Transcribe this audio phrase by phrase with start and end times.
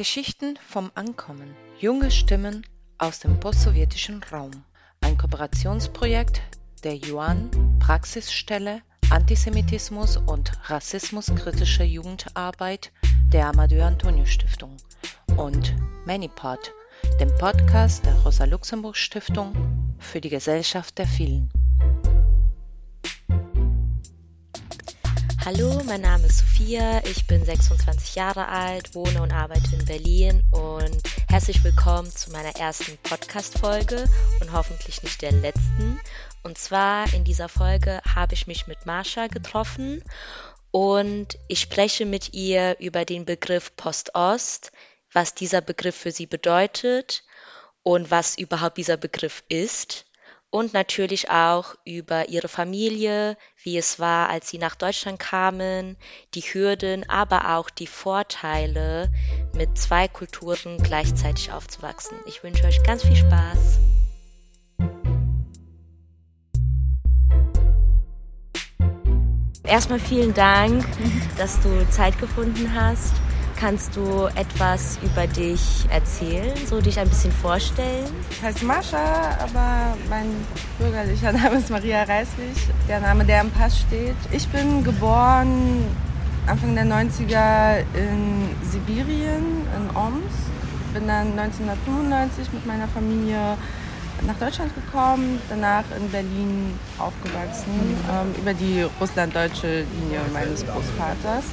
[0.00, 1.54] Geschichten vom Ankommen.
[1.78, 2.66] Junge Stimmen
[2.96, 4.64] aus dem postsowjetischen Raum.
[5.02, 6.40] Ein Kooperationsprojekt
[6.82, 12.92] der Yuan Praxisstelle Antisemitismus und Rassismuskritische Jugendarbeit
[13.30, 14.78] der Amadeu Antonio Stiftung
[15.36, 15.74] und
[16.06, 16.72] ManyPod,
[17.20, 19.52] dem Podcast der Rosa Luxemburg Stiftung
[19.98, 21.50] für die Gesellschaft der Vielen.
[25.42, 30.42] Hallo, mein Name ist Sophia, ich bin 26 Jahre alt, wohne und arbeite in Berlin
[30.50, 31.00] und
[31.30, 34.04] herzlich willkommen zu meiner ersten Podcast-Folge
[34.40, 35.98] und hoffentlich nicht der letzten.
[36.42, 40.04] Und zwar in dieser Folge habe ich mich mit Marsha getroffen
[40.72, 44.72] und ich spreche mit ihr über den Begriff Post-Ost,
[45.10, 47.24] was dieser Begriff für sie bedeutet
[47.82, 50.04] und was überhaupt dieser Begriff ist
[50.50, 55.96] und natürlich auch über ihre Familie, wie es war, als sie nach Deutschland kamen,
[56.34, 59.10] die Hürden, aber auch die Vorteile,
[59.54, 62.18] mit zwei Kulturen gleichzeitig aufzuwachsen.
[62.26, 63.78] Ich wünsche euch ganz viel Spaß.
[69.62, 70.84] Erstmal vielen Dank,
[71.38, 73.14] dass du Zeit gefunden hast.
[73.60, 78.06] Kannst du etwas über dich erzählen, so dich ein bisschen vorstellen?
[78.30, 80.28] Ich heiße Mascha, aber mein
[80.78, 82.56] bürgerlicher Name ist Maria Reiswig,
[82.88, 84.16] der Name, der im Pass steht.
[84.32, 85.84] Ich bin geboren
[86.46, 90.32] Anfang der 90er in Sibirien, in Oms.
[90.94, 93.58] Bin dann 1995 mit meiner Familie
[94.26, 101.44] nach Deutschland gekommen, danach in Berlin aufgewachsen, ähm, über die russlanddeutsche Linie meines Großvaters.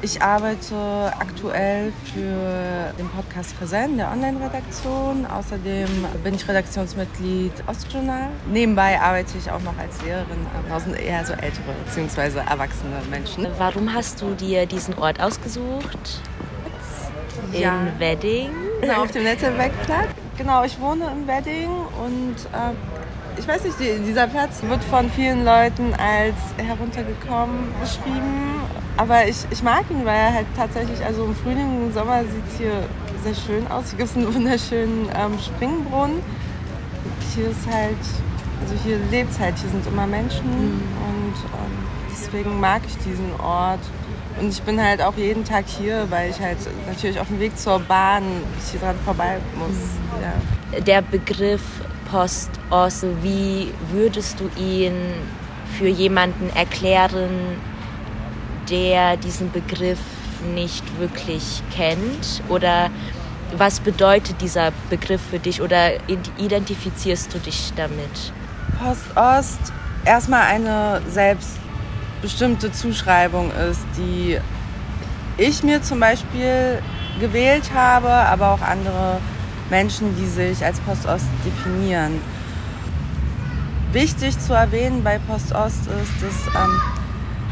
[0.00, 5.26] Ich arbeite aktuell für den Podcast Präsent der Online-Redaktion.
[5.26, 5.88] Außerdem
[6.22, 8.28] bin ich Redaktionsmitglied Ostjournal.
[8.46, 12.38] Nebenbei arbeite ich auch noch als Lehrerin an eher so ältere bzw.
[12.48, 13.48] erwachsene Menschen.
[13.58, 16.22] Warum hast du dir diesen Ort ausgesucht?
[17.52, 17.86] In Ja.
[17.98, 18.50] Wedding.
[18.80, 20.08] Genau, auf dem Nettelbeckplatz.
[20.36, 21.68] Genau, ich wohne in Wedding
[22.04, 22.72] und äh,
[23.38, 28.60] ich weiß nicht, die, dieser Platz wird von vielen Leuten als heruntergekommen beschrieben.
[28.96, 32.42] Aber ich, ich mag ihn, weil er halt tatsächlich, also im Frühling und Sommer sieht
[32.52, 32.82] es hier
[33.22, 33.90] sehr schön aus.
[33.90, 36.20] Hier gibt es einen wunderschönen ähm, Springbrunnen.
[37.34, 37.96] Hier ist halt,
[38.60, 41.78] also hier lebt es halt, hier sind immer Menschen und ähm,
[42.10, 43.80] deswegen mag ich diesen Ort.
[44.40, 47.58] Und ich bin halt auch jeden Tag hier, weil ich halt natürlich auf dem Weg
[47.58, 48.22] zur Bahn
[48.70, 49.76] hier dran vorbei muss.
[50.22, 50.80] Ja.
[50.80, 51.62] Der Begriff
[52.10, 54.94] Post-Ost, wie würdest du ihn
[55.78, 57.56] für jemanden erklären,
[58.70, 59.98] der diesen Begriff
[60.54, 62.42] nicht wirklich kennt?
[62.48, 62.90] Oder
[63.56, 65.92] was bedeutet dieser Begriff für dich oder
[66.38, 68.32] identifizierst du dich damit?
[68.78, 69.72] Post-Ost
[70.04, 74.38] erstmal eine selbstbestimmte Zuschreibung ist, die
[75.36, 76.82] ich mir zum Beispiel
[77.20, 79.18] gewählt habe, aber auch andere
[79.70, 82.20] Menschen, die sich als Post-Ost definieren.
[83.92, 86.80] Wichtig zu erwähnen bei Post-Ost ist, dass, ähm,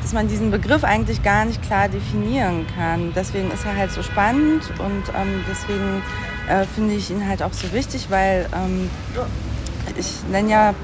[0.03, 3.13] dass man diesen Begriff eigentlich gar nicht klar definieren kann.
[3.15, 6.03] Deswegen ist er halt so spannend und ähm, deswegen
[6.49, 8.91] äh, finde ich ihn halt auch so wichtig, weil ähm,
[9.97, 10.75] ich nenne ja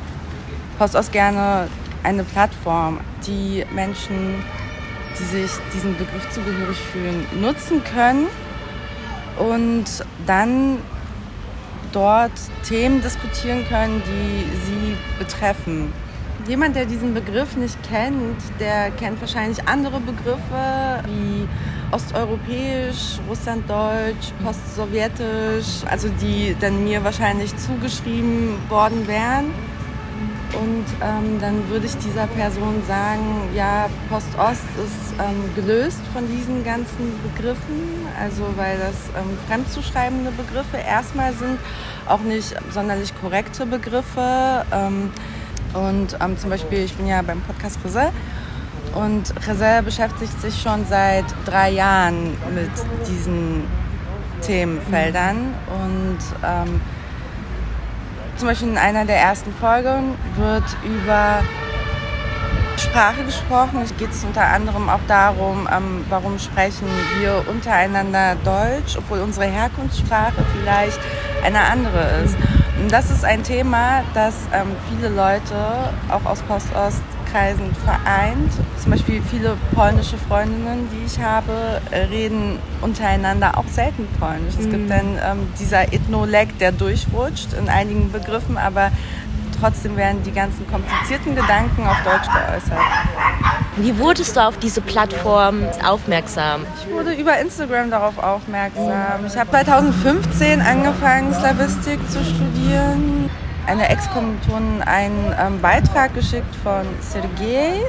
[0.78, 1.68] Post-Ost gerne
[2.02, 4.42] eine Plattform, die Menschen,
[5.18, 8.26] die sich diesen Begriff zugehörig fühlen, nutzen können
[9.38, 9.84] und
[10.26, 10.78] dann
[11.92, 12.32] dort
[12.66, 15.92] Themen diskutieren können, die sie betreffen.
[16.48, 21.46] Jemand, der diesen Begriff nicht kennt, der kennt wahrscheinlich andere Begriffe wie
[21.94, 29.52] osteuropäisch, russlanddeutsch, postsowjetisch, also die dann mir wahrscheinlich zugeschrieben worden wären.
[30.60, 36.62] Und ähm, dann würde ich dieser Person sagen, ja, Post-Ost ist ähm, gelöst von diesen
[36.62, 41.58] ganzen Begriffen, also weil das ähm, fremdzuschreibende Begriffe erstmal sind,
[42.06, 44.66] auch nicht sonderlich korrekte Begriffe.
[44.72, 45.10] Ähm,
[45.72, 48.10] und ähm, zum Beispiel, ich bin ja beim Podcast Resel
[48.94, 52.70] und Resel beschäftigt sich schon seit drei Jahren mit
[53.08, 53.64] diesen
[54.42, 55.54] Themenfeldern.
[55.82, 56.80] Und ähm,
[58.36, 61.42] zum Beispiel in einer der ersten Folgen wird über
[62.76, 63.80] Sprache gesprochen.
[63.82, 66.86] Es geht unter anderem auch darum, ähm, warum sprechen
[67.18, 70.98] wir untereinander Deutsch, obwohl unsere Herkunftssprache vielleicht
[71.44, 72.36] eine andere ist.
[72.80, 75.54] Und das ist ein Thema, das ähm, viele Leute
[76.10, 76.42] auch aus
[77.32, 78.52] Post-Ost-Kreisen vereint.
[78.80, 81.80] Zum Beispiel viele polnische Freundinnen, die ich habe,
[82.10, 84.54] reden untereinander auch selten Polnisch.
[84.58, 88.90] Es gibt dann ähm, dieser Ethnoleg, der durchrutscht in einigen Begriffen, aber
[89.60, 92.78] trotzdem werden die ganzen komplizierten Gedanken auf Deutsch geäußert.
[93.76, 96.66] Wie wurdest du auf diese Plattform aufmerksam?
[96.78, 99.24] Ich wurde über Instagram darauf aufmerksam.
[99.26, 103.30] Ich habe 2015 angefangen, Slavistik zu studieren.
[103.66, 107.80] Eine Ex-Kommilitonin einen ähm, Beitrag geschickt von Sergei.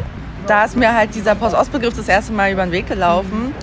[0.47, 3.53] Da ist mir halt dieser Post-Ost-Begriff das erste Mal über den Weg gelaufen.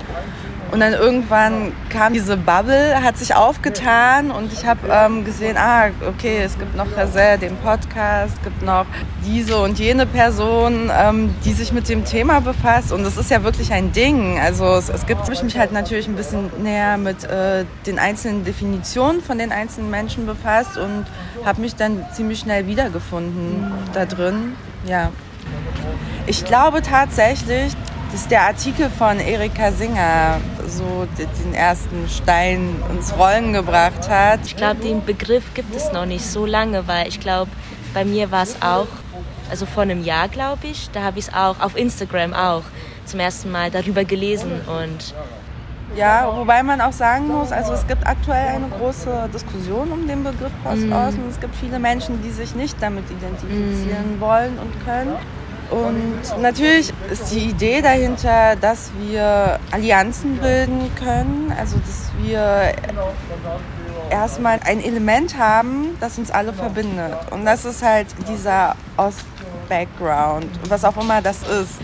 [0.70, 5.88] Und dann irgendwann kam diese Bubble, hat sich aufgetan und ich habe ähm, gesehen, ah,
[6.06, 8.86] okay, es gibt noch Rasel, den Podcast, es gibt noch
[9.26, 12.92] diese und jene Person, ähm, die sich mit dem Thema befasst.
[12.92, 14.38] Und das ist ja wirklich ein Ding.
[14.38, 18.44] Also es, es gibt, ich mich halt natürlich ein bisschen näher mit äh, den einzelnen
[18.44, 21.04] Definitionen von den einzelnen Menschen befasst und
[21.44, 24.54] habe mich dann ziemlich schnell wiedergefunden da drin.
[24.86, 25.10] Ja.
[26.26, 27.72] Ich glaube tatsächlich,
[28.12, 30.40] dass der Artikel von Erika Singer
[30.70, 34.40] so den ersten Stein ins Rollen gebracht hat.
[34.44, 37.50] Ich glaube, den Begriff gibt es noch nicht so lange, weil ich glaube,
[37.92, 38.86] bei mir war es auch,
[39.50, 42.62] also vor einem Jahr, glaube ich, da habe ich es auch auf Instagram auch
[43.04, 45.14] zum ersten Mal darüber gelesen und
[45.96, 50.22] ja, wobei man auch sagen muss, also es gibt aktuell eine große Diskussion um den
[50.22, 51.22] Begriff Postost mm.
[51.22, 54.20] und es gibt viele Menschen, die sich nicht damit identifizieren mm.
[54.20, 55.16] wollen und können.
[55.70, 62.74] Und natürlich ist die Idee dahinter, dass wir Allianzen bilden können, also dass wir
[64.10, 67.14] erstmal ein Element haben, das uns alle verbindet.
[67.30, 71.74] Und das ist halt dieser Ost-Background, was auch immer das ist.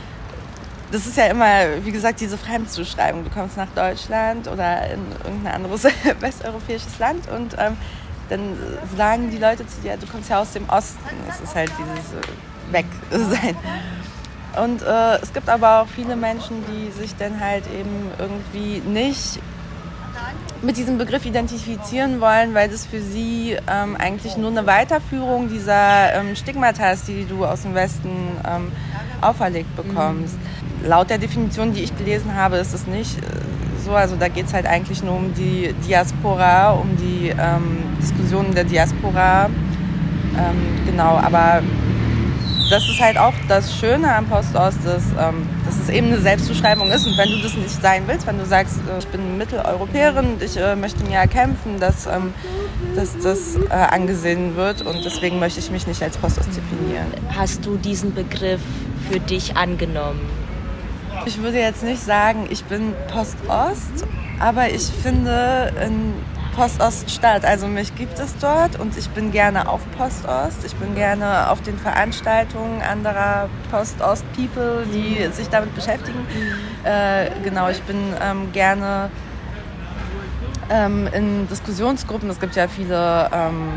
[0.90, 3.24] Das ist ja immer, wie gesagt, diese Fremdzuschreibung.
[3.24, 5.84] Du kommst nach Deutschland oder in irgendein anderes
[6.20, 7.76] westeuropäisches Land und ähm,
[8.28, 8.56] dann
[8.96, 10.98] sagen die Leute zu dir, du kommst ja aus dem Osten.
[11.28, 12.10] Das ist halt dieses
[12.72, 13.56] weg sein.
[14.62, 19.38] Und äh, es gibt aber auch viele Menschen, die sich dann halt eben irgendwie nicht
[20.62, 26.14] mit diesem Begriff identifizieren wollen, weil das für sie ähm, eigentlich nur eine Weiterführung dieser
[26.14, 28.10] ähm, Stigmata ist, die du aus dem Westen
[28.48, 28.72] ähm,
[29.20, 30.34] auferlegt bekommst.
[30.34, 30.88] Mhm.
[30.88, 33.22] Laut der Definition, die ich gelesen habe, ist es nicht äh,
[33.84, 33.92] so.
[33.92, 38.64] Also da geht es halt eigentlich nur um die Diaspora, um die ähm, Diskussionen der
[38.64, 39.46] Diaspora.
[39.46, 41.62] Ähm, genau, aber
[42.70, 46.90] das ist halt auch das Schöne am Postost, dass, ähm, dass es eben eine Selbstbeschreibung
[46.90, 47.06] ist.
[47.06, 50.42] Und wenn du das nicht sein willst, wenn du sagst, äh, ich bin Mitteleuropäerin und
[50.42, 52.34] ich äh, möchte mir erkämpfen, dass, ähm,
[52.94, 57.06] dass das äh, angesehen wird und deswegen möchte ich mich nicht als Postost definieren.
[57.36, 58.60] Hast du diesen Begriff
[59.10, 60.20] für dich angenommen?
[61.24, 64.06] Ich würde jetzt nicht sagen, ich bin Postost,
[64.38, 66.14] aber ich finde, in
[66.56, 67.44] Postoststadt.
[67.44, 70.64] Also mich gibt es dort und ich bin gerne auf Postost.
[70.64, 76.26] Ich bin gerne auf den Veranstaltungen anderer Postost-People, die sich damit beschäftigen.
[76.82, 79.10] Äh, genau, ich bin ähm, gerne
[80.70, 82.30] ähm, in Diskussionsgruppen.
[82.30, 83.72] Es gibt ja viele ähm,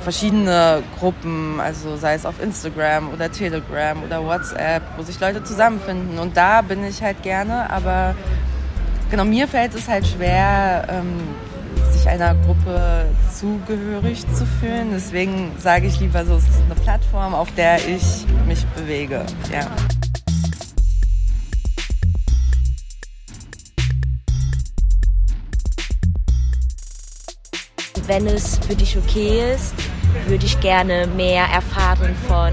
[0.00, 6.18] verschiedene Gruppen, also sei es auf Instagram oder Telegram oder WhatsApp, wo sich Leute zusammenfinden.
[6.18, 8.14] Und da bin ich halt gerne, aber
[9.10, 11.49] genau mir fällt es halt schwer, ähm,
[12.00, 14.90] sich einer Gruppe zugehörig zu fühlen.
[14.92, 19.26] Deswegen sage ich lieber so, es ist eine Plattform, auf der ich mich bewege.
[19.52, 19.66] Ja.
[28.06, 29.74] Wenn es für dich okay ist,
[30.26, 32.52] würde ich gerne mehr erfahren von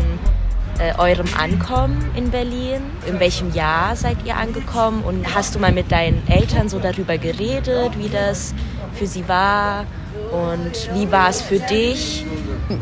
[0.79, 2.81] äh, eurem Ankommen in Berlin.
[3.07, 5.03] In welchem Jahr seid ihr angekommen?
[5.03, 8.53] Und hast du mal mit deinen Eltern so darüber geredet, wie das
[8.97, 9.85] für sie war
[10.31, 12.25] und wie war es für dich?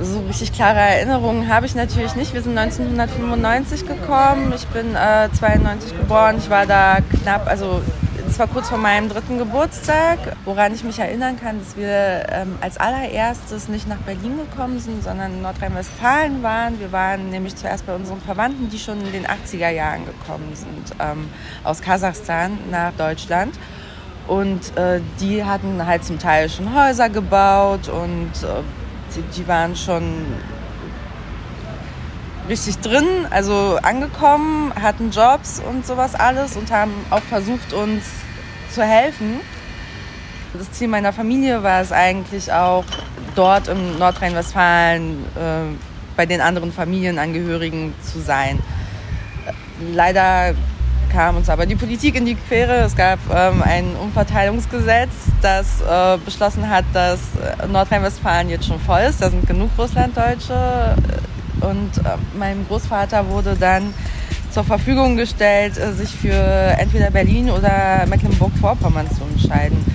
[0.01, 2.33] So richtig klare Erinnerungen habe ich natürlich nicht.
[2.33, 4.51] Wir sind 1995 gekommen.
[4.55, 6.37] Ich bin äh, 92 geboren.
[6.39, 7.81] Ich war da knapp, also
[8.27, 12.57] es war kurz vor meinem dritten Geburtstag, woran ich mich erinnern kann, dass wir ähm,
[12.61, 16.79] als allererstes nicht nach Berlin gekommen sind, sondern in Nordrhein-Westfalen waren.
[16.79, 20.97] Wir waren nämlich zuerst bei unseren Verwandten, die schon in den 80er Jahren gekommen sind,
[20.99, 21.29] ähm,
[21.63, 23.53] aus Kasachstan nach Deutschland.
[24.27, 28.63] Und äh, die hatten halt zum Teil schon Häuser gebaut und äh,
[29.15, 30.25] die, die, waren schon
[32.49, 38.03] richtig drin, also angekommen, hatten Jobs und sowas alles und haben auch versucht, uns
[38.71, 39.39] zu helfen.
[40.53, 42.85] Das Ziel meiner Familie war es eigentlich auch,
[43.35, 45.75] dort in Nordrhein-Westfalen äh,
[46.15, 48.59] bei den anderen Familienangehörigen zu sein.
[49.93, 50.55] Leider
[51.15, 52.81] kam uns aber die Politik in die Quere.
[52.81, 58.99] Es gab ähm, ein Umverteilungsgesetz, das äh, beschlossen hat, dass äh, Nordrhein-Westfalen jetzt schon voll
[58.99, 59.21] ist.
[59.21, 60.97] Da sind genug Russlanddeutsche.
[61.61, 63.93] Und äh, meinem Großvater wurde dann
[64.51, 69.85] zur Verfügung gestellt, äh, sich für entweder Berlin oder Mecklenburg-Vorpommern zu entscheiden.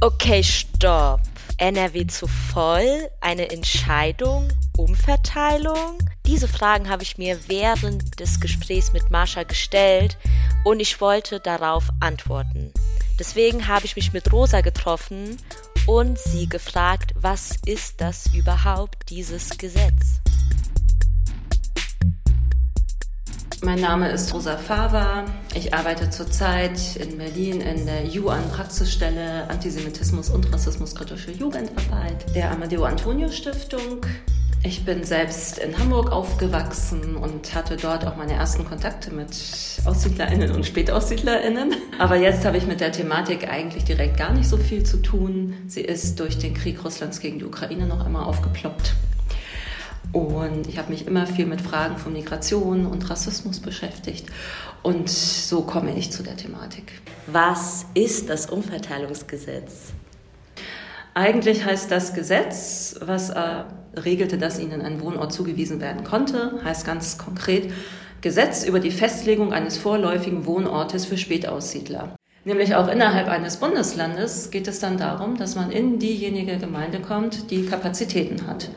[0.00, 1.20] Okay, stopp.
[1.58, 3.10] NRW zu voll?
[3.20, 4.48] Eine Entscheidung?
[4.76, 5.98] Umverteilung?
[6.24, 10.16] Diese Fragen habe ich mir während des Gesprächs mit Marsha gestellt
[10.64, 12.72] und ich wollte darauf antworten.
[13.18, 15.38] Deswegen habe ich mich mit Rosa getroffen
[15.86, 20.20] und sie gefragt, was ist das überhaupt, dieses Gesetz?
[23.64, 25.24] Mein Name ist Rosa Fava.
[25.52, 33.28] Ich arbeite zurzeit in Berlin in der JUAN-Praxisstelle Antisemitismus und Rassismuskritische Jugendarbeit der Amadeo Antonio
[33.32, 34.06] Stiftung.
[34.62, 39.30] Ich bin selbst in Hamburg aufgewachsen und hatte dort auch meine ersten Kontakte mit
[39.84, 41.74] AussiedlerInnen und SpätaussiedlerInnen.
[41.98, 45.54] Aber jetzt habe ich mit der Thematik eigentlich direkt gar nicht so viel zu tun.
[45.66, 48.94] Sie ist durch den Krieg Russlands gegen die Ukraine noch einmal aufgeploppt.
[50.12, 54.26] Und ich habe mich immer viel mit Fragen von Migration und Rassismus beschäftigt.
[54.82, 56.92] Und so komme ich zu der Thematik.
[57.26, 59.92] Was ist das Umverteilungsgesetz?
[61.14, 63.64] Eigentlich heißt das Gesetz, was äh,
[63.96, 67.72] regelte, dass ihnen ein Wohnort zugewiesen werden konnte, heißt ganz konkret
[68.20, 72.14] Gesetz über die Festlegung eines vorläufigen Wohnortes für Spätaussiedler.
[72.44, 77.50] Nämlich auch innerhalb eines Bundeslandes geht es dann darum, dass man in diejenige Gemeinde kommt,
[77.50, 78.70] die Kapazitäten hat.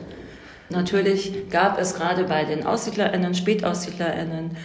[0.72, 4.56] Natürlich gab es gerade bei den AussiedlerInnen, SpätaussiedlerInnen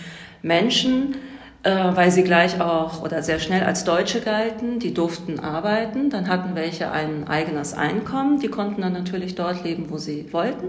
[0.42, 1.16] Menschen,
[1.64, 6.30] äh, weil sie gleich auch oder sehr schnell als Deutsche galten, die durften arbeiten, dann
[6.30, 10.68] hatten welche ein eigenes Einkommen, die konnten dann natürlich dort leben, wo sie wollten.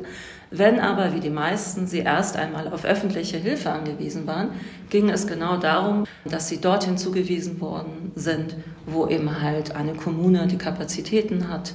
[0.50, 4.50] Wenn aber, wie die meisten, sie erst einmal auf öffentliche Hilfe angewiesen waren,
[4.88, 10.46] ging es genau darum, dass sie dorthin zugewiesen worden sind, wo eben halt eine Kommune
[10.46, 11.74] die Kapazitäten hat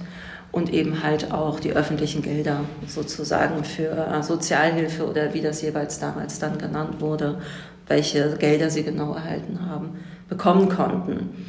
[0.53, 5.99] und eben halt auch die öffentlichen Gelder sozusagen für äh, Sozialhilfe oder wie das jeweils
[5.99, 7.41] damals dann genannt wurde,
[7.87, 11.47] welche Gelder sie genau erhalten haben, bekommen konnten.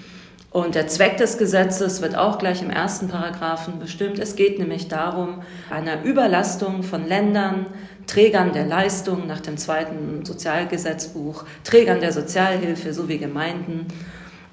[0.51, 4.19] Und der Zweck des Gesetzes wird auch gleich im ersten Paragraphen bestimmt.
[4.19, 7.67] Es geht nämlich darum, einer Überlastung von Ländern,
[8.07, 13.87] Trägern der Leistung nach dem zweiten Sozialgesetzbuch, Trägern der Sozialhilfe sowie Gemeinden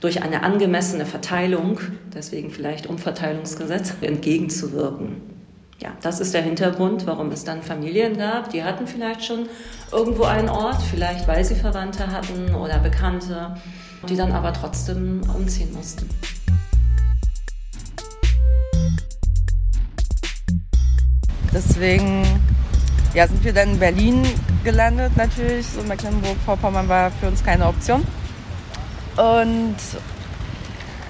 [0.02, 1.80] durch eine angemessene Verteilung,
[2.14, 5.22] deswegen vielleicht Umverteilungsgesetz, entgegenzuwirken.
[5.80, 8.50] Ja, das ist der Hintergrund, warum es dann Familien gab.
[8.50, 9.48] Die hatten vielleicht schon
[9.92, 13.56] irgendwo einen Ort, vielleicht weil sie Verwandte hatten oder Bekannte,
[14.08, 16.08] die dann aber trotzdem umziehen mussten.
[21.54, 22.24] Deswegen
[23.14, 24.24] ja, sind wir dann in Berlin
[24.64, 25.68] gelandet natürlich.
[25.68, 28.04] So Mecklenburg-Vorpommern war für uns keine Option.
[29.18, 29.78] Und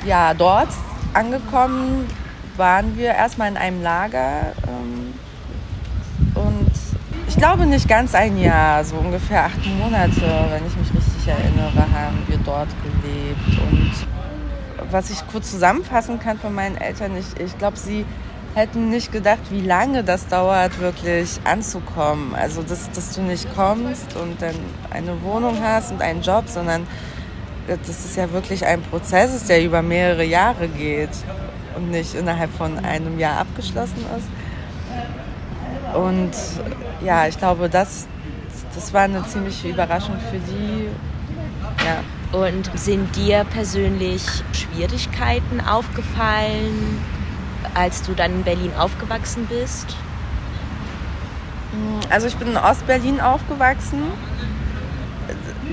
[0.05, 0.69] ja, dort
[1.13, 2.07] angekommen
[2.57, 4.53] waren wir erstmal in einem Lager.
[4.67, 5.13] Ähm,
[6.35, 6.71] und
[7.27, 11.91] ich glaube nicht ganz ein Jahr, so ungefähr acht Monate, wenn ich mich richtig erinnere,
[11.91, 13.71] haben wir dort gelebt.
[13.71, 18.05] Und was ich kurz zusammenfassen kann von meinen Eltern, ich, ich glaube, sie
[18.53, 22.35] hätten nicht gedacht, wie lange das dauert, wirklich anzukommen.
[22.35, 24.55] Also, dass, dass du nicht kommst und dann
[24.89, 26.85] eine Wohnung hast und einen Job, sondern
[27.67, 31.09] das ist ja wirklich ein Prozess, der über mehrere Jahre geht
[31.75, 35.95] und nicht innerhalb von einem Jahr abgeschlossen ist.
[35.95, 36.31] Und
[37.03, 38.07] ja, ich glaube, das,
[38.73, 40.87] das war eine ziemliche Überraschung für die.
[41.85, 42.39] Ja.
[42.39, 46.99] Und sind dir persönlich Schwierigkeiten aufgefallen,
[47.73, 49.95] als du dann in Berlin aufgewachsen bist?
[52.09, 54.03] Also ich bin in Ostberlin aufgewachsen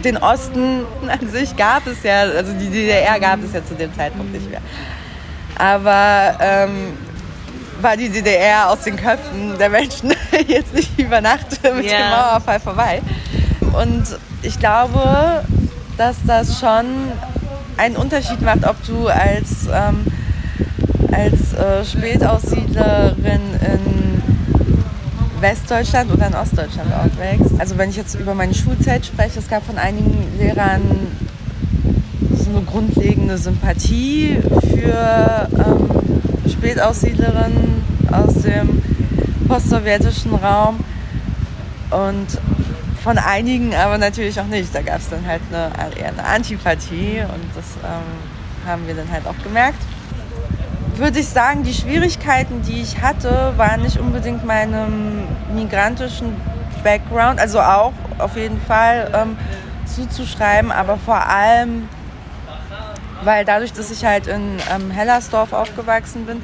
[0.05, 3.95] den Osten an sich gab es ja, also die DDR gab es ja zu dem
[3.95, 4.61] Zeitpunkt nicht mehr.
[5.59, 6.93] Aber ähm,
[7.81, 10.14] war die DDR aus den Köpfen der Menschen
[10.47, 11.99] jetzt nicht über Nacht mit yeah.
[11.99, 13.02] dem Mauerfall vorbei.
[13.73, 14.05] Und
[14.43, 15.45] ich glaube,
[15.97, 16.87] dass das schon
[17.76, 20.05] einen Unterschied macht, ob du als, ähm,
[21.12, 24.18] als äh, Spätaussiedlerin in
[25.40, 27.61] Westdeutschland oder in Ostdeutschland aufwächst.
[27.61, 30.83] Also wenn ich jetzt über meine Schulzeit spreche, es gab von einigen Lehrern
[32.37, 34.38] so eine grundlegende Sympathie
[34.73, 38.83] für ähm, Spätaussiedlerinnen aus dem
[39.47, 40.80] postsowjetischen Raum
[41.90, 42.26] und
[43.02, 44.75] von einigen aber natürlich auch nicht.
[44.75, 49.11] Da gab es dann halt eine, eher eine Antipathie und das ähm, haben wir dann
[49.11, 49.83] halt auch gemerkt
[50.99, 55.25] würde ich sagen, die Schwierigkeiten, die ich hatte, waren nicht unbedingt meinem
[55.55, 56.35] migrantischen
[56.83, 59.37] Background, also auch auf jeden Fall ähm,
[59.87, 61.88] zuzuschreiben, aber vor allem,
[63.23, 66.43] weil dadurch, dass ich halt in ähm, Hellersdorf aufgewachsen bin,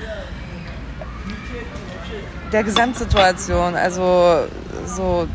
[2.53, 4.45] der Gesamtsituation, also
[4.87, 5.27] so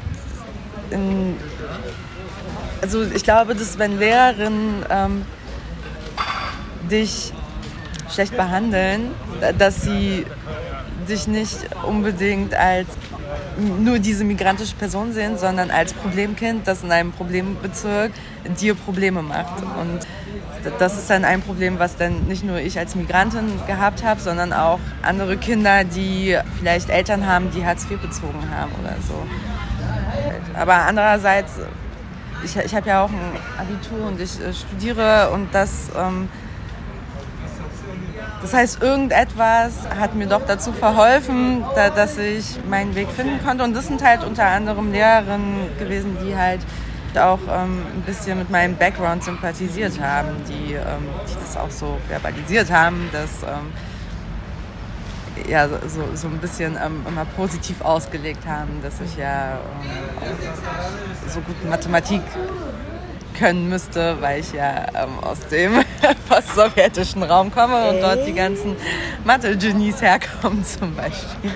[0.92, 1.38] in,
[2.82, 5.26] also ich glaube, dass wenn Lehrerinnen ähm,
[6.90, 7.34] dich
[8.12, 9.12] schlecht behandeln,
[9.58, 10.26] dass sie
[11.08, 12.88] dich nicht unbedingt als
[13.80, 18.12] nur diese migrantische Person sehen, sondern als Problemkind, das in einem Problembezirk
[18.60, 19.62] dir Probleme macht.
[19.80, 20.00] Und
[20.78, 24.54] das ist dann ein Problem, was dann nicht nur ich als Migrantin gehabt habe, sondern
[24.54, 29.26] auch andere Kinder, die vielleicht Eltern haben, die Hartz IV bezogen haben oder so.
[30.58, 31.54] Aber andererseits,
[32.44, 35.90] ich, ich habe ja auch ein Abitur und ich äh, studiere und das...
[35.98, 36.30] Ähm,
[38.42, 43.64] das heißt, irgendetwas hat mir doch dazu verholfen, da, dass ich meinen Weg finden konnte.
[43.64, 46.62] Und das sind halt unter anderem Lehrerinnen gewesen, die halt
[47.18, 51.98] auch ähm, ein bisschen mit meinem Background sympathisiert haben, die, ähm, die das auch so
[52.08, 53.74] verbalisiert haben, dass ähm,
[55.48, 60.38] ja, so, so ein bisschen ähm, immer positiv ausgelegt haben, dass ich ja ähm,
[61.28, 62.22] so gut Mathematik
[63.40, 65.74] können müsste, weil ich ja ähm, aus dem
[66.30, 68.76] post-sowjetischen Raum komme und dort die ganzen
[69.24, 71.52] Mathe-Genies herkommen zum Beispiel.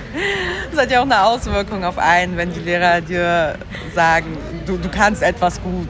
[0.70, 3.58] Das hat ja auch eine Auswirkung auf einen, wenn die Lehrer dir
[3.94, 4.36] sagen,
[4.66, 5.88] du, du kannst etwas gut,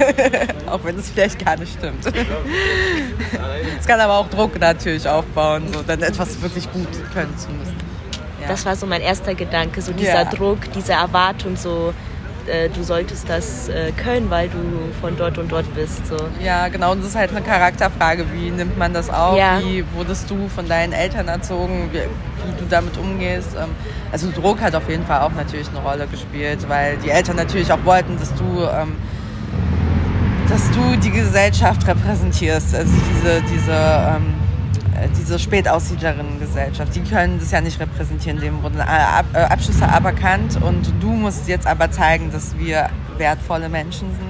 [0.66, 2.04] auch wenn es vielleicht gar nicht stimmt.
[3.78, 7.76] Es kann aber auch Druck natürlich aufbauen, so dann etwas wirklich gut können zu müssen.
[8.40, 8.48] Ja.
[8.48, 10.24] Das war so mein erster Gedanke, so dieser ja.
[10.24, 11.94] Druck, diese Erwartung, so
[12.48, 14.58] äh, du solltest das äh, können, weil du
[15.00, 16.06] von dort und dort bist.
[16.06, 16.16] So.
[16.42, 16.92] Ja, genau.
[16.92, 18.24] Und das ist halt eine Charakterfrage.
[18.32, 19.36] Wie nimmt man das auf?
[19.36, 19.60] Ja.
[19.60, 21.90] Wie wurdest du von deinen Eltern erzogen?
[21.92, 23.50] Wie, wie du damit umgehst?
[23.56, 23.70] Ähm,
[24.10, 27.70] also Druck hat auf jeden Fall auch natürlich eine Rolle gespielt, weil die Eltern natürlich
[27.72, 28.96] auch wollten, dass du ähm,
[30.48, 32.74] dass du die Gesellschaft repräsentierst.
[32.74, 34.47] Also diese, diese ähm, äh,
[35.18, 41.08] diese Spätaussiedlerinnengesellschaft, die können das ja nicht repräsentieren, dem wurden äh, Abschlüsse aberkannt und du
[41.08, 44.28] musst jetzt aber zeigen, dass wir wertvolle Menschen sind.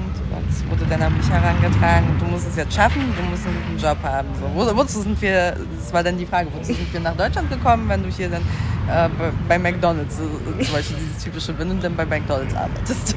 [0.48, 3.78] Das wurde dann an mich herangetragen du musst es jetzt schaffen, du musst einen guten
[3.78, 4.28] Job haben.
[4.40, 7.50] So, wo, wozu sind wir, das war dann die Frage, wozu sind wir nach Deutschland
[7.50, 8.42] gekommen, wenn du hier dann
[8.88, 9.08] äh,
[9.48, 13.14] bei McDonalds äh, zum Beispiel dieses typische, wenn du dann bei McDonalds arbeitest.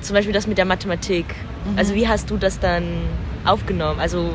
[0.00, 1.26] zum Beispiel das mit der Mathematik.
[1.64, 1.78] Mhm.
[1.78, 2.84] Also wie hast du das dann
[3.44, 4.00] aufgenommen?
[4.00, 4.34] Also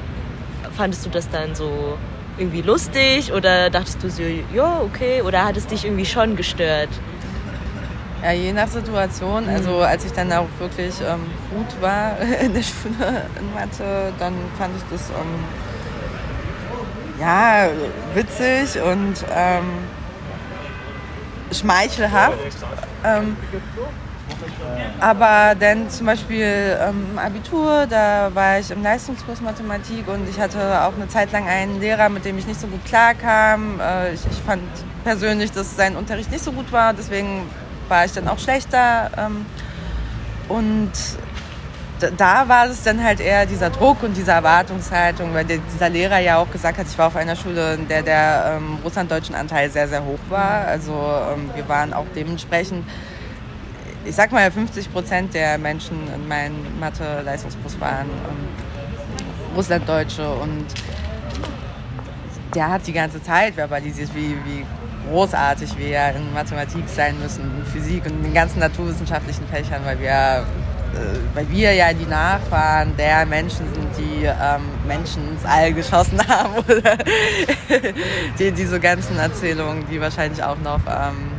[0.75, 1.97] fandest du das dann so
[2.37, 6.89] irgendwie lustig oder dachtest du so, ja, okay, oder hat es dich irgendwie schon gestört?
[8.23, 9.49] Ja, je nach Situation.
[9.49, 9.81] Also mhm.
[9.81, 14.73] als ich dann auch wirklich ähm, gut war in der Schule in Mathe, dann fand
[14.77, 15.43] ich das ähm,
[17.19, 17.67] ja
[18.13, 19.65] witzig und ähm,
[21.51, 22.37] schmeichelhaft.
[24.99, 30.81] Aber dann zum Beispiel ähm, Abitur, da war ich im Leistungskurs Mathematik und ich hatte
[30.81, 33.79] auch eine Zeit lang einen Lehrer, mit dem ich nicht so gut klarkam.
[33.81, 34.63] Äh, ich, ich, fand
[35.03, 37.49] persönlich, dass sein Unterricht nicht so gut war, deswegen
[37.89, 39.11] war ich dann auch schlechter.
[39.17, 39.45] Ähm,
[40.47, 40.91] und
[42.17, 46.19] da war es dann halt eher dieser Druck und diese Erwartungshaltung, weil der, dieser Lehrer
[46.19, 49.69] ja auch gesagt hat, ich war auf einer Schule, in der der ähm, russlanddeutschen Anteil
[49.69, 50.65] sehr, sehr hoch war.
[50.65, 52.85] Also ähm, wir waren auch dementsprechend
[54.05, 60.65] ich sag mal, 50 Prozent der Menschen in meinem Mathe-Leistungskurs waren ähm, Russlanddeutsche und
[62.53, 64.65] der hat die ganze Zeit verbalisiert, wie, wie
[65.09, 69.99] großartig wir in Mathematik sein müssen, in Physik und in den ganzen naturwissenschaftlichen Fächern, weil
[69.99, 75.73] wir, äh, weil wir ja die Nachfahren der Menschen sind, die ähm, Menschen ins All
[75.73, 76.53] geschossen haben.
[76.55, 76.97] Oder
[78.39, 81.32] die, diese ganzen Erzählungen, die wahrscheinlich auch noch ähm,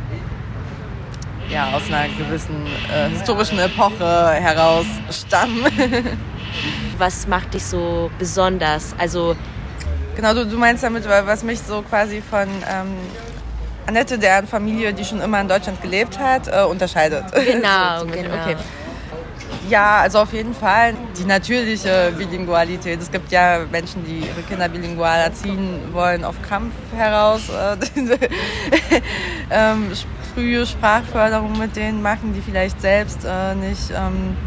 [1.49, 5.65] ja, aus einer gewissen äh, historischen Epoche heraus stammen.
[6.97, 8.95] was macht dich so besonders?
[8.97, 9.35] Also
[10.15, 12.95] genau, du, du meinst damit, was mich so quasi von ähm,
[13.87, 17.25] Annette, deren Familie, die schon immer in Deutschland gelebt hat, äh, unterscheidet.
[17.33, 18.33] Genau, so, genau.
[18.33, 18.55] Okay.
[19.69, 23.01] Ja, also auf jeden Fall die natürliche Bilingualität.
[23.01, 27.49] Es gibt ja Menschen, die ihre Kinder bilingual erziehen wollen, auf Krampf heraus.
[27.49, 27.77] Äh,
[29.51, 29.91] ähm,
[30.35, 34.37] frühe Sprachförderung mit denen machen, die vielleicht selbst äh, nicht ähm,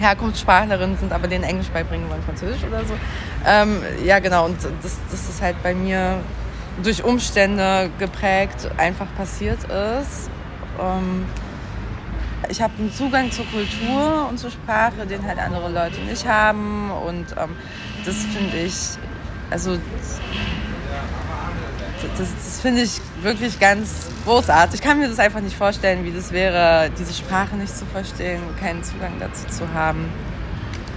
[0.00, 2.94] Herkunftssprachlerinnen sind, aber denen Englisch beibringen wollen, Französisch oder so.
[3.46, 6.18] Ähm, ja, genau, und das, das ist halt bei mir
[6.82, 10.28] durch Umstände geprägt einfach passiert ist.
[10.80, 11.24] Ähm,
[12.48, 16.90] ich habe einen Zugang zur Kultur und zur Sprache, den halt andere Leute nicht haben.
[16.90, 17.56] Und ähm,
[18.04, 18.74] das finde ich,
[19.50, 19.78] also
[22.18, 24.80] das, das finde ich wirklich ganz großartig.
[24.80, 28.40] Ich kann mir das einfach nicht vorstellen, wie das wäre, diese Sprache nicht zu verstehen,
[28.60, 30.08] keinen Zugang dazu zu haben.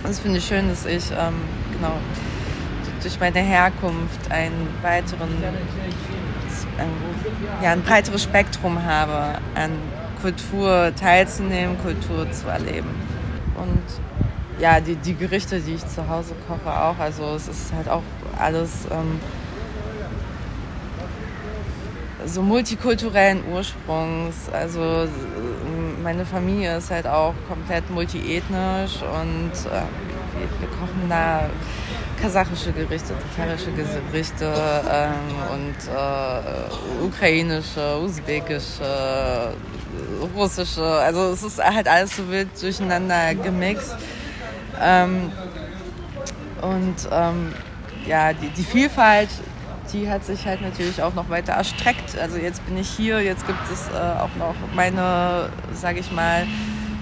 [0.04, 1.36] Das finde ich schön, dass ich ähm,
[1.74, 1.94] genau
[3.02, 5.30] durch meine Herkunft einen weiteren,
[6.78, 6.92] ein,
[7.62, 9.72] ja, ein breiteres Spektrum habe, an
[10.22, 12.90] Kultur teilzunehmen, Kultur zu erleben.
[13.56, 13.84] Und
[14.62, 16.98] ja, die, die Gerichte, die ich zu Hause koche, auch.
[17.00, 18.04] Also es ist halt auch
[18.38, 19.20] alles ähm,
[22.26, 24.50] so multikulturellen Ursprungs.
[24.52, 25.08] Also
[26.04, 29.82] meine Familie ist halt auch komplett multiethnisch und äh,
[30.38, 31.50] wir, wir, kochen da
[32.22, 34.54] kasachische Gerichte, tatarische Gerichte
[34.90, 35.14] ähm,
[35.54, 39.54] und äh, ukrainische, usbekische,
[40.36, 40.84] russische.
[40.84, 43.96] Also es ist halt alles so wild durcheinander gemixt.
[44.82, 45.32] Ähm,
[46.62, 47.54] und ähm,
[48.06, 49.30] ja, die, die Vielfalt
[49.94, 52.18] die hat sich halt natürlich auch noch weiter erstreckt.
[52.18, 56.44] Also jetzt bin ich hier, jetzt gibt es äh, auch noch meine, sage ich mal,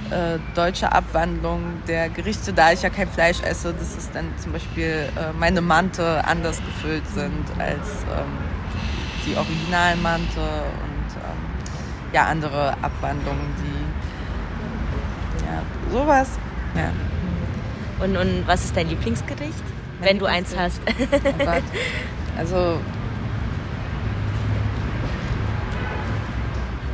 [0.10, 4.54] äh, deutsche Abwandlung der Gerichte, da ich ja kein Fleisch esse, dass es dann zum
[4.54, 8.38] Beispiel äh, meine Mante anders gefüllt sind als ähm,
[9.26, 16.30] die originalen Mante und ähm, ja, andere Abwandlungen, die ja, sowas.
[16.76, 16.92] Ja.
[18.04, 19.64] Und, und was ist dein Lieblingsgericht?
[20.00, 20.80] Wenn du eins hast.
[20.88, 21.64] Oh Gott.
[22.38, 22.80] Also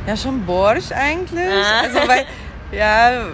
[0.06, 1.48] ja schon Borsch eigentlich.
[1.48, 1.80] Ah.
[1.82, 2.26] Also weil
[2.72, 3.26] ja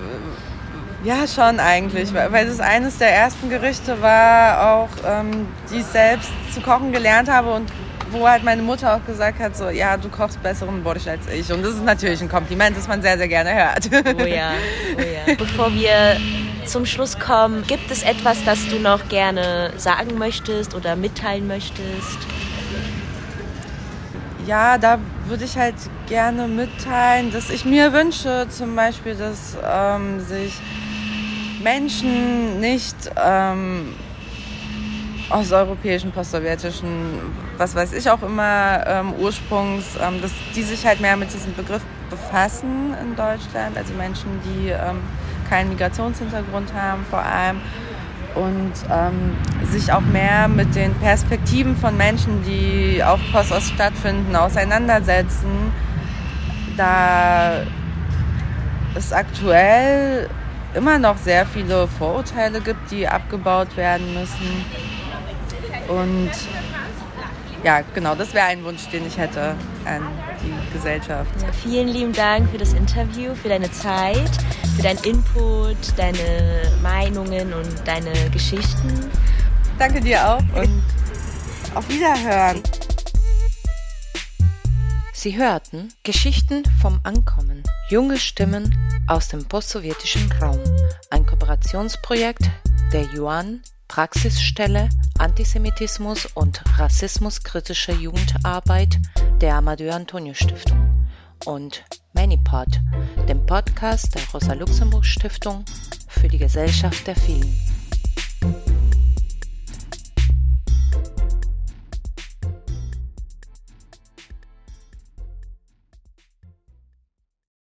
[1.03, 5.87] ja schon eigentlich, weil, weil das eines der ersten Gerichte war, auch ähm, die ich
[5.87, 7.71] selbst zu kochen gelernt habe und
[8.11, 11.53] wo halt meine Mutter auch gesagt hat, so, ja, du kochst besseren Borsch als ich.
[11.53, 13.89] Und das ist natürlich ein Kompliment, das man sehr, sehr gerne hört.
[13.93, 14.53] Oh ja,
[14.97, 15.35] oh ja.
[15.39, 16.17] Bevor wir
[16.67, 22.19] zum Schluss kommen, gibt es etwas, das du noch gerne sagen möchtest oder mitteilen möchtest?
[24.47, 25.77] Ja, da würde ich halt
[26.09, 30.55] gerne mitteilen, dass ich mir wünsche, zum Beispiel, dass ähm, sich
[31.63, 33.95] Menschen nicht ähm,
[35.29, 36.89] aus europäischen, postsowjetischen,
[37.57, 41.55] was weiß ich auch immer, ähm, Ursprungs, ähm, dass die sich halt mehr mit diesem
[41.55, 45.01] Begriff befassen in Deutschland, also Menschen, die ähm,
[45.51, 47.61] keinen Migrationshintergrund haben vor allem
[48.35, 49.37] und ähm,
[49.67, 55.73] sich auch mehr mit den Perspektiven von Menschen, die auf Postost stattfinden, auseinandersetzen,
[56.77, 57.63] da
[58.95, 60.31] es aktuell
[60.75, 64.65] immer noch sehr viele Vorurteile gibt, die abgebaut werden müssen.
[65.89, 66.31] Und
[67.65, 70.03] ja, genau, das wäre ein Wunsch, den ich hätte an
[70.43, 71.31] die Gesellschaft.
[71.43, 74.31] Ja, vielen lieben Dank für das Interview, für deine Zeit,
[74.77, 79.11] für deinen Input, deine Meinungen und deine Geschichten.
[79.79, 80.83] Danke dir auch und
[81.75, 82.63] auf Wiederhören.
[85.13, 88.75] Sie hörten Geschichten vom Ankommen, junge Stimmen
[89.07, 90.61] aus dem postsowjetischen Raum,
[91.11, 92.45] ein Kooperationsprojekt
[92.93, 93.61] der Yuan
[93.91, 99.01] Praxisstelle Antisemitismus und rassismuskritische Jugendarbeit
[99.41, 101.09] der Amadeu Antonio Stiftung
[101.45, 102.69] und ManyPod,
[103.29, 105.65] dem Podcast der Rosa Luxemburg Stiftung
[106.07, 107.53] für die Gesellschaft der Vielen.